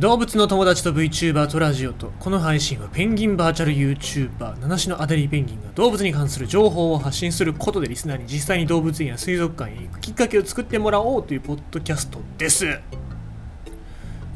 [0.00, 12.80] 動物の友達と VTuber とラジオとこの配信はペンギンバーチャル YouTuber 七種のアデリーペンギンが動物に関する情報を発信することでリスナーに実際に動物園や水族館へ行くきっかけを作ってもらおうというポッドキャストです。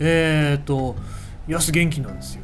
[0.01, 0.97] えーと
[1.49, 2.43] 安元気なんですよ。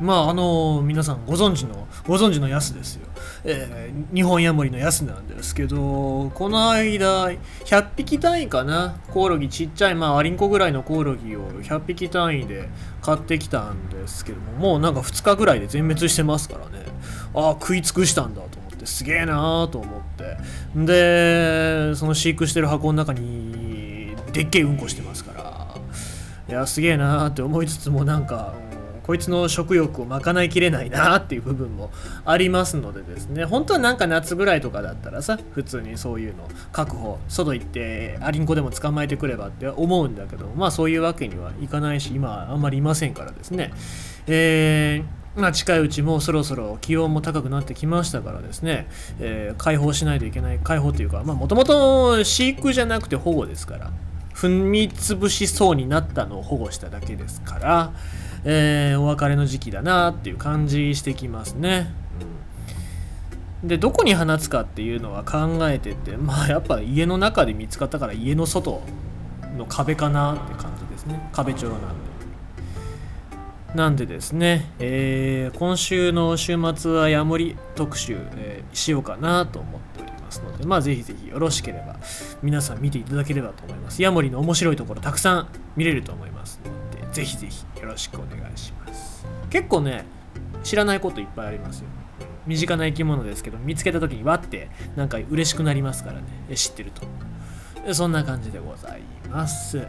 [0.00, 3.06] まああの皆さんご存知のご存知の安ですよ。
[3.44, 12.68] えー、日本ヤモリのやすなんですけど、この間、100匹単位かな、コオロギちっちゃい、まあ、アリンコぐらいのコオロギを100匹単位で
[13.00, 16.84] 買ってきたんですけども、もうなんか2日ぐらいで全滅してますからね、
[17.34, 20.36] ああ、食い尽くしたんだと思って、すげえなーと思って、
[20.76, 25.52] で、その飼育してる箱の中に、でっけえうんこしてますから、
[26.48, 28.54] いや、すげえなーって思いつつも、なんか、
[29.02, 31.90] こいつの食欲を賄いきれないなっていう部分も
[32.24, 33.44] ありますのでですね。
[33.44, 43.72] 本当はなんか夏ぐらいとかだったらさ普通にそういうの確保外行ってアリンコでも捕まえてくればって思うんだけどまあそういうわけにはいかないし今あんまりいませんからですね。
[44.26, 48.86] えーまあ、近いうちもそろそろ気温も高くなってきましたからですね、
[49.18, 53.90] えー、解放しないといけない解放というかもともと飼育じゃなくて保護ですから
[54.34, 57.92] 踏み潰しそうになったのを保護しただけですから、
[58.44, 61.92] えー、お別れの時期だなっていう感じしてきますね。
[63.62, 68.82] うん、でどこに放つかっていうのは考えててまあやっぱ家の中で見つかったから家の外
[69.56, 72.12] の壁かなって感じですね壁長なんで。
[73.74, 81.96] なんでですね、えー、今週の週末はヤモリ特集、えー、しようかなと思っておりますので、まあぜひぜひよろしければ
[82.42, 84.02] 皆さん見ていただければと思います。
[84.02, 86.60] ヤモリの面白いところたくさん見れると思います
[87.12, 89.26] ぜひぜひよろしくお願いします。
[89.50, 90.04] 結構ね
[90.62, 91.86] 知らないこといっぱいありますよ。
[92.46, 96.56] 身近な生き物ですけど見つけた時にわってなんか嬉しくなりますからね。
[96.56, 97.02] 知ってると。
[97.94, 99.86] そんな感じでございます。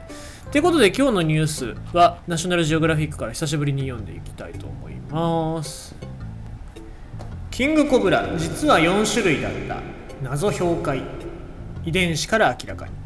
[0.51, 5.95] ということで今日のニュースはナショナルジオグラフィックから久しぶりに読んでいきたいと思います。
[7.51, 9.81] キングコブラ実は4種類だった。
[10.21, 11.03] 謎評解
[11.85, 13.02] 遺伝子から明らかに。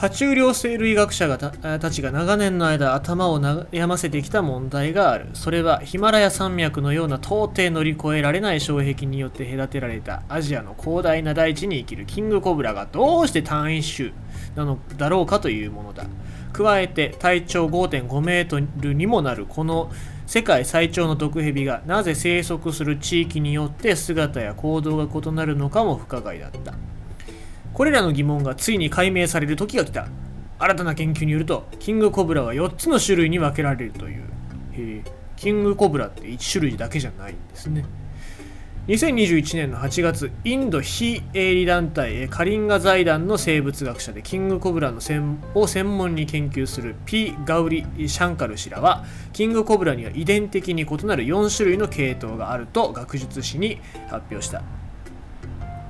[0.00, 5.26] 爬虫類生類学者がたちが長年の間頭を悩ませてきた問題がある。
[5.34, 14.12] それはヒマラヤ山脈のような到底乗り越えられない障壁によって隔てられたアジアの広大な大地に生きるキングコブラがどうして単一種
[14.56, 16.06] なのだろうかというものだ。
[16.54, 19.92] 加えて体長5.5メートルにもなるこの
[20.26, 26.72] 世界最長の毒蛇がなぜ生息する地域によって姿や行動が異なるのかも不可解だった。
[27.74, 30.08] これらの疑問がついに解明される時が来た。
[30.58, 34.24] 新たな研究によるとキングコブラは4つの種類に分けられるという。
[34.72, 35.02] へ
[35.36, 37.84] キングコブラって1種類だけじゃないんですね。
[38.88, 54.79] 2021年の8月インド非営利団体カリンガ財団の生物学者でキングコブラの専を専門に研究するピ・ガウリ・シャンカル氏らはキングコブラには遺伝的に異なる4種類の系統があると学術誌に発表した。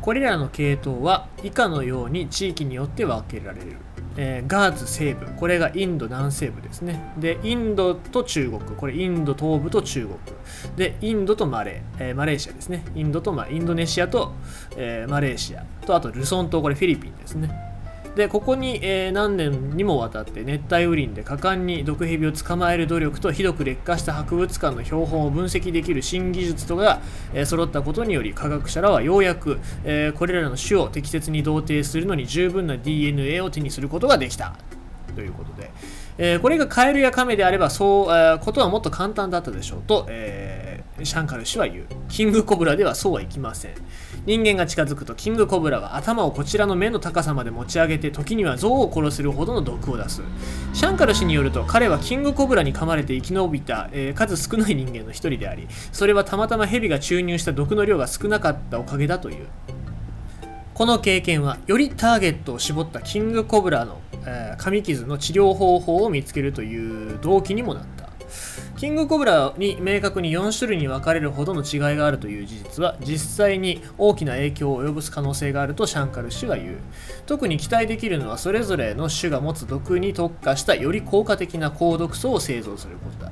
[0.00, 3.76] これらの系統は以下のように地域によって分けられる、
[4.16, 5.26] えー、ガーズ西部。
[5.36, 7.12] これがインド南西部ですね。
[7.18, 8.60] でインドと中国。
[8.60, 10.18] これインド東部と中国。
[10.76, 12.84] でインドとマレー、えー、マレーシアですね。
[12.94, 14.32] インドと、まあ、インドネシアと、
[14.76, 15.64] えー、マレーシア。
[15.86, 16.62] とあとルソン島。
[16.62, 17.69] これフィリピンですね。
[18.16, 34.56] でここに、えー、何年にもわたって熱帯雨林で果敢に毒蛇を捕まえる努力とひどく劣化した博物館の標本を分析できる新技術とかが、えー、揃ったことにより科学者らはようやく、えー、これらの種を適切に同定するのに十分な DNA を手にすることができた。
[35.14, 35.70] ということで、
[36.18, 40.59] え、これがカエルやカメであればそう、えー、ことはもっと簡単だったでしょうと、え、
[41.04, 41.86] シャンカル氏は言う。
[42.08, 43.74] キングコブラではそうはいきません。
[44.26, 50.22] 人間が近づくとキングコブラは頭をこちらの目の高さまで持ち上げて時には象を殺せるほどの毒を出す。
[50.72, 59.46] シャンカル氏によると彼はキングコブラに噛まれて生き延びた、えー、数少ない人間の一人でありそれはたまたま蛇が注入した毒の量が少なかったおかげだという。
[60.74, 67.99] この経験はよりターゲットを絞ったキングコブラの、えー、噛み傷の治療方法を見つけるという動機にもなった。
[68.80, 76.78] キングコブラに明確に4種類に分かれるほどの違いがあるという事実は実際に大きな影響を及ぼす可能性があるとシャンカル氏は言う。
[77.26, 83.30] 特に期待できるのはそれぞれの種が持つ毒に特化したより効果的な高毒素を製造することだ。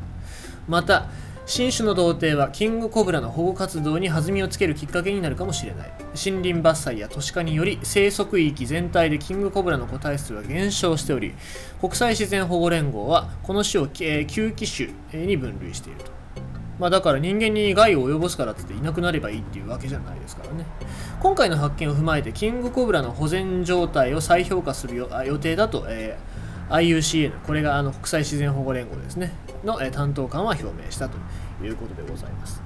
[0.69, 1.09] また
[1.49, 5.91] 新種の童貞はキングコブラの保護活動に弾みをつけるきっかけになるかもしれない。
[6.09, 11.35] 森林伐採や都市化により生息域全体でキングコブラの個体数は減少しており
[11.81, 16.12] 国際自然保護連合はこの種を9機種に分類していると。
[16.79, 20.67] まあ、だから人間に害を及ぼすからっていなくなればいいっていうわけじゃないですからね。
[21.19, 29.33] 今回の発見を踏まえてキングコブラの保全状態を再評価する予定だと、えー IUCN これがあの国際自然保護連合ですね。
[29.65, 31.17] の、担当官は表明したと
[31.65, 32.63] いうことでございます。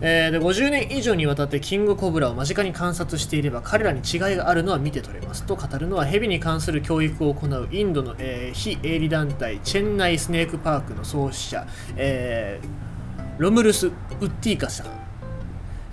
[0.00, 5.44] えー、で50年以上にわたってキングコブラを間近に観察していれば彼らに違いがあるのは見て取れます。
[5.44, 11.66] と語るのはヘビに関する教育を行うインドの、えー、非営利団体チェンナイスネークパークの創始者、
[11.96, 14.86] えー、ロムルス・ウッティーカさん。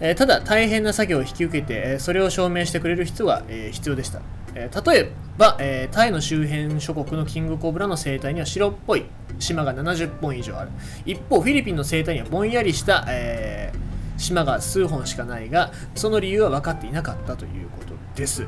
[0.06, 4.20] えただ大変な作業を引き受けて、えそれを証明してくれる人が、え必要でした、
[4.56, 9.06] え例えば、えタイの周辺諸国のキングコブラの生態には白っぽい
[9.40, 10.72] 島が70本以上ある。
[11.06, 13.84] 一方フィリピンの生態にはぼんやりした、えー
[14.18, 18.48] 島が数本しかないがその理由は分かっていなかったということです。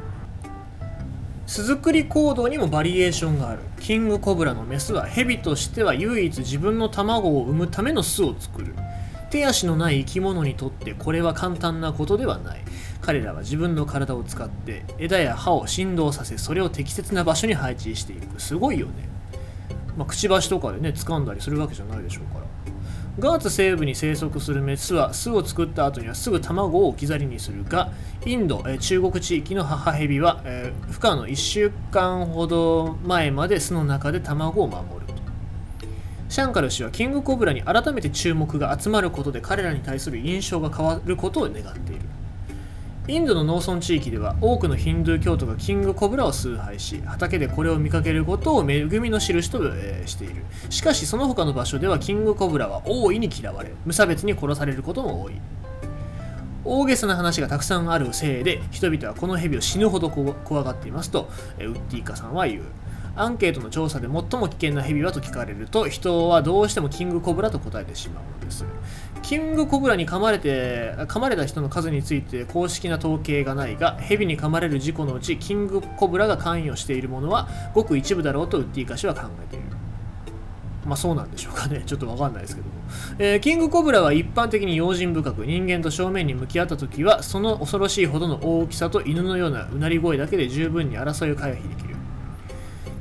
[1.47, 3.59] 巣作り行動にもバリエーションがある。
[3.79, 8.73] キングコブラのメスはヘビとしては唯一自分の卵を産むための巣を作る。
[9.29, 12.61] 手足のない生き物にとってこれは簡単なことではない。
[13.01, 18.41] 彼らは自分の体を使って枝や葉を振動させそれを適切な場所に配置していく。
[18.41, 19.09] すごいよね、
[19.97, 22.45] まあ、くちばしとかでね掴んだりするわけじゃないでしょうから。
[23.17, 27.63] ガーツ西部に生息するメスは巣を作った後にはすぐ卵を置き去りにする。
[27.63, 27.91] が
[28.25, 35.13] インド、え中国地域の母ヘビは、えー、孵化の1週間ほど前まで巣の中で卵を守ると。
[36.27, 42.01] シャンカル氏はキングコブラに改めて注目が集まることで彼らに対する印象が変わることを願っている。
[43.07, 50.43] インドの農村地域では多くのヒンドゥー教徒がキングコブラを崇拝し畑でこれを見かけることを恵みの印と、えー、している。
[50.71, 55.33] しかしその他の場所ではキングコブラは大いに嫌われ無差別に殺されることも多い。
[56.63, 61.29] 大げさな話がたくさんあるせいで人々はこの蛇を死ぬほど怖がっていますと、
[61.59, 62.63] えー、ウッディーカさんは言う。
[63.15, 68.65] アンケートの調査で最も危険なヘビはと聞かれると人はどうしてもキングコブラと答えてしまうのです
[69.21, 79.65] キングコブラに噛まれて噛まれた人の数について公式な統計がないがヘビに噛まれる事故のうちキングコブラが関与しているものはごく一部だろうとウッディカ氏は考えている
[80.85, 81.81] まあそうなんでしょうかね。
[81.85, 82.73] ちょっとわかんないですけども。
[83.17, 91.84] えー、キングコブラは一般的に用心深く人間と正面に向き合った時はその恐ろしいほどの大きさと犬のようなうなり声だけで十分に争いを回避できる。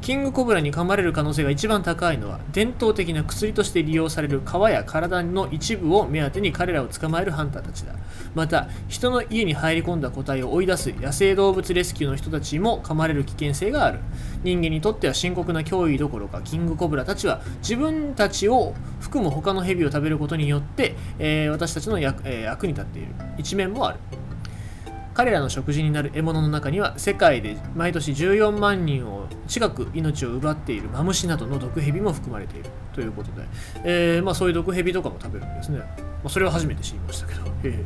[0.05, 7.95] キングコブラに噛まれる可能性が一番高いのは伝統的な薬として利用される皮や体の一部を目当てに彼らを捕まえるハンターたちだ。
[8.35, 14.01] また人の家に入り込んだ個体を追い出す野生動物レスキューの人たちも噛まれる危険性がある。
[14.43, 23.09] 人間にとっては深刻な脅威どころかキングコブラたちは自分たちを含む他のヘビを食べることによって、えー、私たちの役,、えー、役に立っている。
[23.39, 23.99] 一面もある。
[25.15, 33.47] 彼らの食事になる獲物の中には世界で毎年14万人を近く命を奪っているマムシなどの毒蛇も含まれているということで、
[33.85, 35.87] えー、まあ、そういう毒蛇とかも食べるんですね、ま
[36.25, 37.85] あ、それは初めて知りましたけど、えー、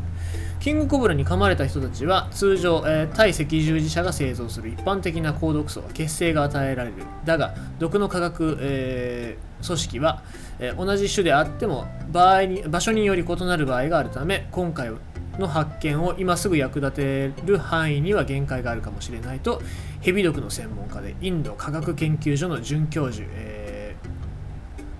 [0.58, 6.96] キングコブラに噛まれた人たちは通常、えー、対赤十字社が製造する一般的な高毒素は血清が与えられる。
[7.26, 10.22] だが毒の化学、え組織は、
[10.60, 14.98] え同じ種であっても場合に場所により異なる場合があるため今回は
[15.38, 19.62] の発見を今すぐ役立てる範囲には限界があるかもしれないと
[20.00, 23.96] ヘビ毒の専門家でインド科学研究所の准教授、え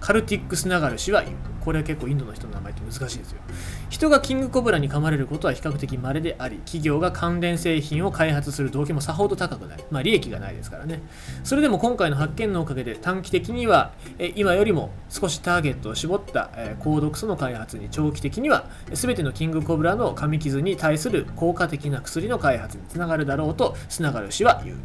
[0.01, 1.37] ー、カルティックス・ナガル氏は言う。
[1.69, 3.43] これは結構インドの人の名前って難しいですよ。
[3.91, 9.85] 人がキングコブラに噛まれることは比較的稀であり企業が関連製品を開発する動機もさほど高くない。
[9.91, 11.03] まあ利益がないですからね。
[11.45, 16.49] それでも今回の発見のおかげで短期的にはえ今よりも少しターゲットを絞った
[16.79, 24.77] 高毒素の開発に長期的には全てのキングコブラの噛み傷に対する効果的な薬の開発につながるだろうとスナガル氏は言う。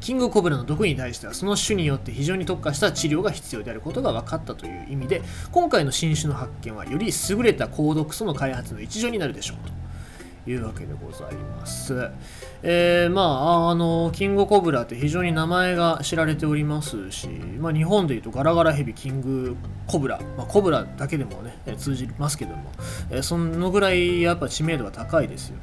[0.00, 9.80] キングコブラの毒に対してはその種によって非常に特化した治療が必要であることが分かったという意味で今回の新種の発見はより優れた高毒素の開発の一助になるでしょうと
[10.50, 12.10] いうわけでございます。
[12.62, 22.72] えー、まあ、あの、キングコブラって非常に名前が知られておりますし、まあ、日本でいうとガラガラヘビ、キングコブラ、まあ、コブラだけでもね、通じますけども、
[23.10, 25.56] えー、そのぐらいやっぱ知名度は高いですよ。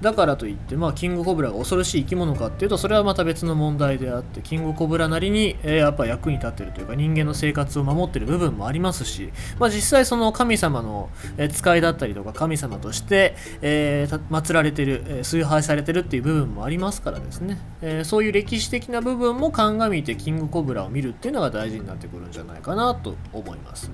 [0.00, 23.90] だからといって、まあ、キングコブラが恐ろしい生き物かっていうとそれはまた別の問題であってキングコブラなりに、えー、やっぱ役に立ってるというか人間の生活を守ってる部分もありますし、まあ、実際その神様の、え使いだったりとか神様として、えー、祀られてる、えー、崇拝されてるっていう部分もありますからですね、えー、そういう歴史的な部分も鑑みてキングコブラを見るっていうのが大事になってくるんじゃないかなと思います。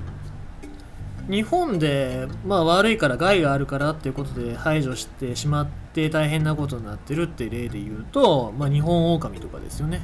[1.28, 10.02] 日本で、まあ、悪いから害があるからっていうことで排除してしまって大変なことになってるって例で言うと、まあ、日本狼とかですよね。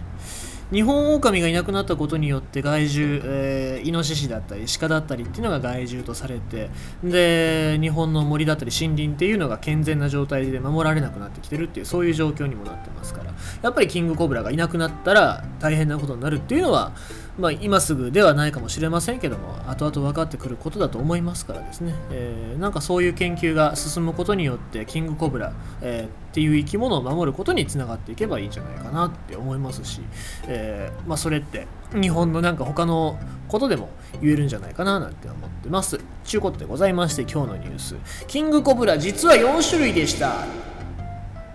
[0.70, 6.68] 日本オオカミがいなくなったことによって害獣、えー、イノシシだったり鹿だったりっていうのが害獣とされて
[7.02, 13.32] で日本の森だったり森林っていうのが健全な状態で守られなくなってきてるっていうそういう状況にもなってますから。
[13.62, 16.92] やっぱりキングコブラがいなくなったら大変なことになるっていうのは
[17.38, 30.00] まあ、今すぐではないかもしれませんけども後々分かってくることだと思いますからですね、えー、なんかそういう研究が進むことによってキングコブラ、えー、っていう生き物を守ることにつながっていけばいいんじゃないかなって思いますし、
[30.48, 33.88] えー、まあ、それって日本のなんか他のことでも
[34.20, 36.00] 言えるんじゃないかななんて思ってます。
[36.24, 40.44] ちゅうことでございまして今日のニュースキングコブラ実は4種類でした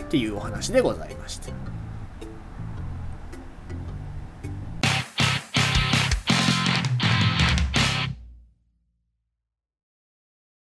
[0.03, 1.72] っていうお話でございました。